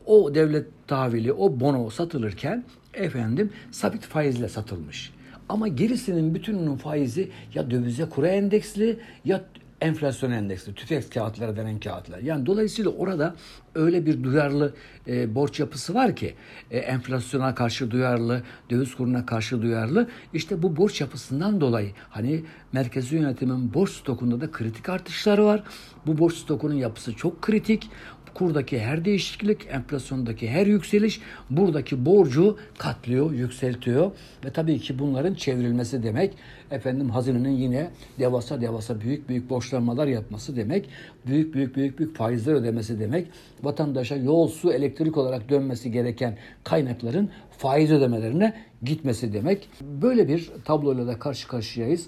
O 0.06 0.34
devlet 0.34 0.66
tahvili, 0.86 1.32
o 1.32 1.60
bono 1.60 1.90
satılırken 1.90 2.64
efendim 2.94 3.50
sabit 3.70 4.02
faizle 4.02 4.48
satılmış. 4.48 5.12
Ama 5.48 5.68
gerisinin 5.68 6.34
bütününün 6.34 6.76
faizi 6.76 7.28
ya 7.54 7.70
dövize 7.70 8.04
kura 8.04 8.28
endeksli 8.28 8.98
ya 9.24 9.44
enflasyon 9.80 10.30
endeksli, 10.30 10.74
tüfek 10.74 11.12
kağıtları 11.12 11.56
denen 11.56 11.80
kağıtlar. 11.80 12.18
Yani 12.18 12.46
dolayısıyla 12.46 12.90
orada 12.90 13.34
öyle 13.74 14.06
bir 14.06 14.22
duyarlı 14.22 14.74
e, 15.06 15.34
borç 15.34 15.60
yapısı 15.60 15.94
var 15.94 16.16
ki 16.16 16.34
e, 16.70 16.78
enflasyona 16.78 17.54
karşı 17.54 17.90
duyarlı, 17.90 18.42
döviz 18.70 18.94
kuruna 18.94 19.26
karşı 19.26 19.62
duyarlı. 19.62 20.08
İşte 20.34 20.62
bu 20.62 20.76
borç 20.76 21.00
yapısından 21.00 21.60
dolayı 21.60 21.90
hani 22.10 22.44
merkezi 22.72 23.16
yönetimin 23.16 23.74
borç 23.74 23.90
stokunda 23.90 24.40
da 24.40 24.50
kritik 24.50 24.88
artışları 24.88 25.44
var. 25.44 25.62
Bu 26.06 26.18
borç 26.18 26.34
stokunun 26.34 26.74
yapısı 26.74 27.14
çok 27.14 27.42
kritik 27.42 27.90
kurdaki 28.34 28.80
her 28.80 29.04
değişiklik, 29.04 29.66
enflasyondaki 29.70 30.50
her 30.50 30.66
yükseliş 30.66 31.20
buradaki 31.50 32.06
borcu 32.06 32.56
katlıyor, 32.78 33.32
yükseltiyor 33.32 34.10
ve 34.44 34.50
tabii 34.52 34.78
ki 34.78 34.98
bunların 34.98 35.34
çevrilmesi 35.34 36.02
demek 36.02 36.34
efendim 36.70 37.10
hazinenin 37.10 37.56
yine 37.56 37.90
devasa 38.18 38.60
devasa 38.60 39.00
büyük 39.00 39.28
büyük 39.28 39.50
borçlanmalar 39.50 40.06
yapması 40.06 40.56
demek, 40.56 40.88
büyük 41.26 41.54
büyük 41.54 41.76
büyük 41.76 41.98
büyük 41.98 42.16
faizler 42.16 42.54
ödemesi 42.54 43.00
demek, 43.00 43.26
vatandaşa 43.62 44.16
yol, 44.16 44.48
su, 44.48 44.72
elektrik 44.72 45.16
olarak 45.16 45.48
dönmesi 45.48 45.92
gereken 45.92 46.38
kaynakların 46.64 47.30
faiz 47.58 47.92
ödemelerine 47.92 48.54
gitmesi 48.82 49.32
demek. 49.32 49.68
Böyle 49.80 50.28
bir 50.28 50.50
tabloyla 50.64 51.06
da 51.06 51.18
karşı 51.18 51.48
karşıyayız. 51.48 52.06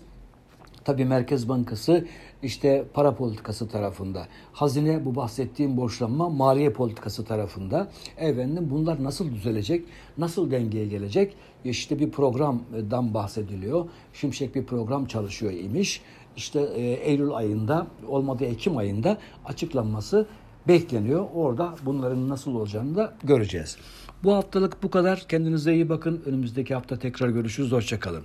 Tabii 0.85 1.05
Merkez 1.05 1.49
Bankası 1.49 2.07
işte 2.43 2.85
para 2.95 3.15
politikası 3.15 3.69
tarafında, 3.69 4.27
hazine 4.53 5.05
bu 5.05 5.17
bahsettiğim 5.17 5.77
borçlanma 5.77 6.29
maliye 6.29 6.73
politikası 6.73 7.25
tarafında. 7.25 7.89
Efendim 8.17 8.69
bunlar 8.71 9.05
nasıl 9.05 9.35
düzelecek, 9.35 9.85
nasıl 10.19 10.51
dengeye 10.51 10.87
gelecek? 10.87 11.37
İşte 11.65 11.99
bir 11.99 12.11
programdan 12.11 13.15
bahsediliyor. 13.15 13.89
Şimşek 14.13 14.55
bir 14.55 14.67
program 14.67 15.07
çalışıyor 15.07 15.53
imiş. 15.53 16.03
İşte 16.37 16.61
e, 16.61 16.83
Eylül 16.83 17.31
ayında, 17.33 17.87
olmadı 18.09 18.45
Ekim 18.45 18.77
ayında 18.77 19.19
açıklanması 19.45 20.27
bekleniyor. 20.69 21.27
Orada 21.35 21.75
bunların 21.87 22.29
nasıl 22.29 22.55
olacağını 22.55 22.97
da 22.97 23.15
göreceğiz. 23.25 23.77
Bu 24.25 24.35
haftalık 24.35 24.83
bu 24.83 24.91
kadar. 24.91 25.25
Kendinize 25.29 25.75
iyi 25.75 25.89
bakın. 25.89 26.23
Önümüzdeki 26.27 26.75
hafta 26.75 26.99
tekrar 26.99 27.29
görüşürüz. 27.29 27.73
Hoşçakalın. 27.73 28.25